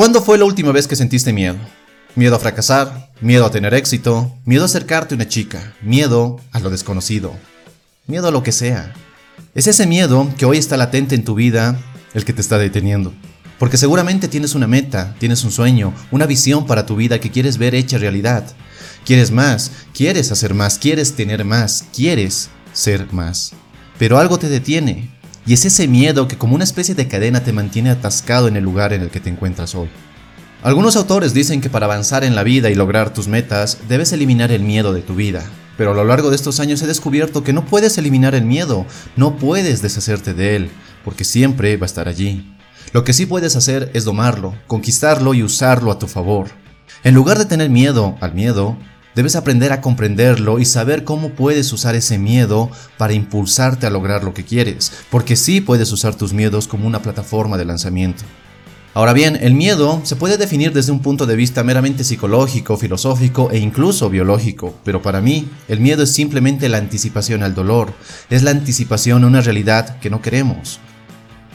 [0.00, 1.58] ¿Cuándo fue la última vez que sentiste miedo?
[2.14, 6.60] Miedo a fracasar, miedo a tener éxito, miedo a acercarte a una chica, miedo a
[6.60, 7.34] lo desconocido,
[8.06, 8.94] miedo a lo que sea.
[9.54, 11.78] Es ese miedo que hoy está latente en tu vida
[12.14, 13.12] el que te está deteniendo.
[13.58, 17.58] Porque seguramente tienes una meta, tienes un sueño, una visión para tu vida que quieres
[17.58, 18.46] ver hecha realidad.
[19.04, 23.52] Quieres más, quieres hacer más, quieres tener más, quieres ser más.
[23.98, 25.10] Pero algo te detiene,
[25.46, 28.64] y es ese miedo que como una especie de cadena te mantiene atascado en el
[28.64, 29.88] lugar en el que te encuentras hoy.
[30.62, 34.52] Algunos autores dicen que para avanzar en la vida y lograr tus metas, debes eliminar
[34.52, 35.42] el miedo de tu vida.
[35.78, 38.84] Pero a lo largo de estos años he descubierto que no puedes eliminar el miedo,
[39.16, 40.70] no puedes deshacerte de él,
[41.02, 42.54] porque siempre va a estar allí.
[42.92, 46.48] Lo que sí puedes hacer es domarlo, conquistarlo y usarlo a tu favor.
[47.04, 48.76] En lugar de tener miedo al miedo,
[49.14, 54.22] Debes aprender a comprenderlo y saber cómo puedes usar ese miedo para impulsarte a lograr
[54.22, 58.22] lo que quieres, porque sí puedes usar tus miedos como una plataforma de lanzamiento.
[58.94, 63.50] Ahora bien, el miedo se puede definir desde un punto de vista meramente psicológico, filosófico
[63.52, 67.92] e incluso biológico, pero para mí el miedo es simplemente la anticipación al dolor,
[68.30, 70.80] es la anticipación a una realidad que no queremos,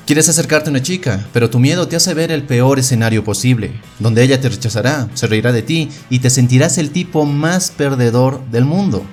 [0.05, 3.81] Quieres acercarte a una chica, pero tu miedo te hace ver el peor escenario posible,
[3.97, 8.45] donde ella te rechazará, se reirá de ti y te sentirás el tipo más perdedor
[8.51, 9.03] del mundo.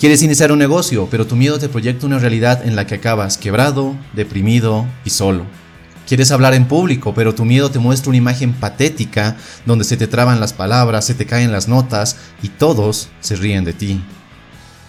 [0.00, 3.38] Quieres iniciar un negocio, pero tu miedo te proyecta una realidad en la que acabas
[3.38, 5.44] quebrado, deprimido y solo.
[6.08, 10.08] Quieres hablar en público, pero tu miedo te muestra una imagen patética donde se te
[10.08, 14.00] traban las palabras, se te caen las notas y todos se ríen de ti.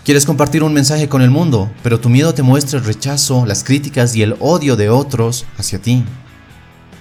[0.04, 3.64] Quieres compartir un mensaje con el mundo, pero tu miedo te muestra el rechazo, las
[3.64, 6.04] críticas y el odio de otros hacia ti.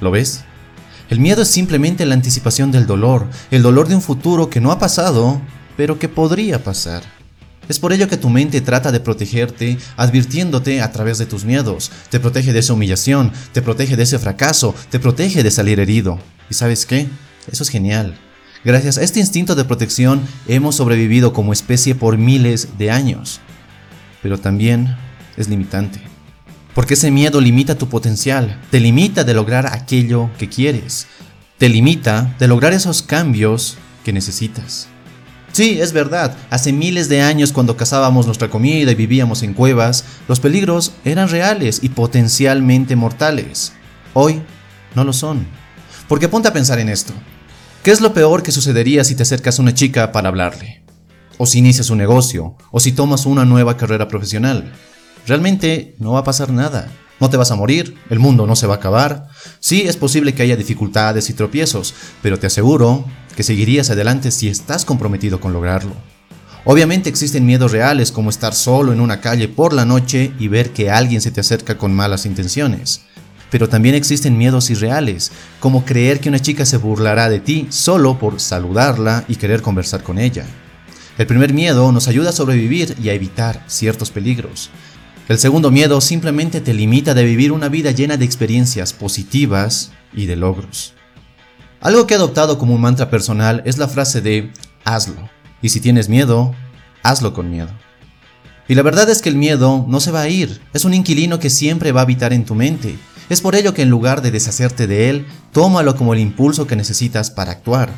[0.01, 0.43] ¿Lo ves?
[1.09, 4.73] El miedo es simplemente la anticipación del dolor, el dolor de un futuro que no
[4.73, 5.41] ha pasado,
[5.77, 7.03] pero que podría pasar.
[7.69, 11.91] Es por ello que tu mente trata de protegerte, advirtiéndote a través de tus miedos.
[12.11, 16.19] Te protege de esa humillación, te protege de ese fracaso, te protege de salir herido.
[16.51, 17.09] ¿Y sabes qué?
[17.51, 18.19] Eso es genial.
[18.65, 23.41] Gracias a este instinto de protección hemos sobrevivido como especie por miles de años.
[24.23, 24.97] Pero también
[25.37, 26.01] es limitante.
[26.75, 31.07] Porque ese miedo limita tu potencial, te limita de lograr aquello que quieres,
[31.57, 34.89] te limita de lograr esos cambios que necesitas.
[35.53, 40.05] Sí, es verdad, hace miles de años cuando cazábamos nuestra comida y vivíamos en cuevas,
[40.29, 43.73] los peligros eran reales y potencialmente mortales.
[44.15, 44.43] Hoy
[44.95, 45.47] no lo son.
[46.07, 47.13] Porque ponte a pensar en esto.
[47.89, 50.83] ¿Qué es lo peor que sucedería si te acercas a una chica para hablarle?
[51.39, 54.75] O si inicias un negocio, o si tomas una nueva carrera profesional.
[55.27, 56.93] Realmente no va a pasar nada.
[57.19, 59.29] No te vas a morir, el mundo no se va a acabar.
[59.59, 64.49] Sí, es posible que haya dificultades y tropiezos, pero te aseguro que seguirías adelante si
[64.49, 65.95] estás comprometido con lograrlo.
[66.67, 70.75] Obviamente existen miedos reales como estar solo en una calle por la noche y ver
[70.75, 73.01] que alguien se te acerca con malas intenciones.
[73.51, 78.19] Pero también existen miedos irreales, como creer que una chica se burlará de ti solo
[78.19, 80.45] por saludarla y querer conversar con ella.
[81.17, 84.71] El primer miedo nos ayuda a sobrevivir y a evitar ciertos peligros.
[85.29, 90.27] El segundo miedo simplemente te limita de vivir una vida llena de experiencias positivas y
[90.27, 90.95] de logros.
[91.81, 94.53] Algo que he adoptado como un mantra personal es la frase de
[94.85, 95.29] hazlo.
[95.61, 96.55] Y si tienes miedo,
[97.03, 97.71] hazlo con miedo.
[98.69, 101.39] Y la verdad es que el miedo no se va a ir, es un inquilino
[101.39, 102.99] que siempre va a habitar en tu mente
[103.29, 106.77] es por ello que en lugar de deshacerte de él, tómalo como el impulso que
[106.77, 107.91] necesitas para actuar.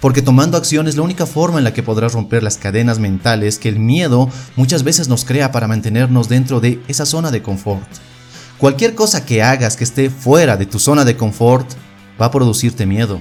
[0.00, 3.58] Porque tomando acción es la única forma en la que podrás romper las cadenas mentales
[3.58, 7.86] que el miedo muchas veces nos crea para mantenernos dentro de esa zona de confort.
[8.58, 11.66] Cualquier cosa que hagas que esté fuera de tu zona de confort
[12.20, 13.18] va a producirte miedo.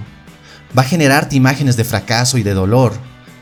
[0.77, 2.93] Va a generarte imágenes de fracaso y de dolor.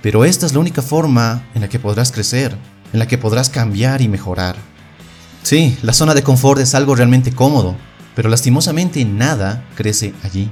[0.01, 2.55] Pero esta es la única forma en la que podrás crecer,
[2.91, 4.55] en la que podrás cambiar y mejorar.
[5.43, 7.75] Sí, la zona de confort es algo realmente cómodo,
[8.15, 10.49] pero lastimosamente nada crece allí.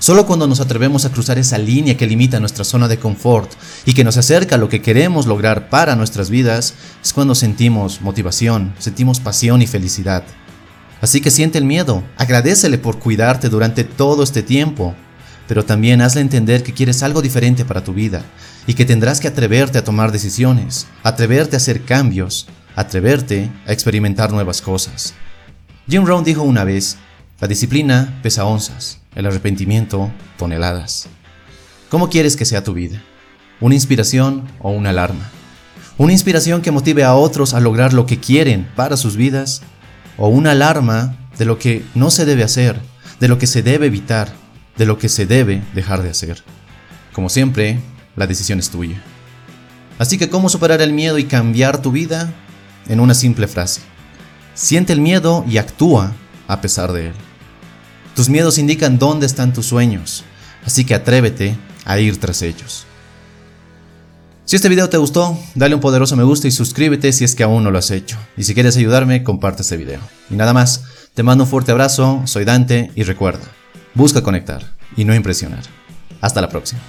[0.00, 3.50] Solo cuando nos atrevemos a cruzar esa línea que limita nuestra zona de confort
[3.84, 8.00] y que nos acerca a lo que queremos lograr para nuestras vidas, es cuando sentimos
[8.00, 10.22] motivación, sentimos pasión y felicidad.
[11.00, 14.94] Así que siente el miedo, agradecele por cuidarte durante todo este tiempo,
[15.48, 18.22] pero también hazle entender que quieres algo diferente para tu vida
[18.68, 22.46] y que tendrás que atreverte a tomar decisiones, atreverte a hacer cambios,
[22.76, 25.14] atreverte a experimentar nuevas cosas.
[25.88, 26.98] Jim Rohn dijo una vez,
[27.40, 31.08] la disciplina pesa onzas, el arrepentimiento toneladas.
[31.88, 33.02] ¿Cómo quieres que sea tu vida?
[33.58, 35.30] ¿Una inspiración o una alarma?
[35.96, 39.62] ¿Una inspiración que motive a otros a lograr lo que quieren para sus vidas?
[40.18, 42.78] ¿O una alarma de lo que no se debe hacer,
[43.18, 44.30] de lo que se debe evitar,
[44.76, 46.42] de lo que se debe dejar de hacer?
[47.14, 47.80] Como siempre,
[48.14, 49.02] la decisión es tuya.
[49.98, 52.30] Así que, ¿cómo superar el miedo y cambiar tu vida?
[52.88, 53.87] En una simple frase.
[54.58, 56.14] Siente el miedo y actúa
[56.48, 57.12] a pesar de él.
[58.16, 60.24] Tus miedos indican dónde están tus sueños,
[60.66, 62.84] así que atrévete a ir tras ellos.
[64.44, 67.44] Si este video te gustó, dale un poderoso me gusta y suscríbete si es que
[67.44, 68.18] aún no lo has hecho.
[68.36, 70.00] Y si quieres ayudarme, comparte este video.
[70.28, 70.82] Y nada más,
[71.14, 73.46] te mando un fuerte abrazo, soy Dante y recuerda,
[73.94, 75.62] busca conectar y no impresionar.
[76.20, 76.80] Hasta la próxima.